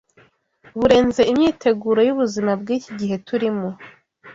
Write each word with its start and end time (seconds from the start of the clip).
Burenze 0.77 1.21
imyiteguro 1.31 1.99
y’ubuzima 2.07 2.51
bw’iki 2.61 2.91
gihe 2.99 3.15
turimo 3.27 3.67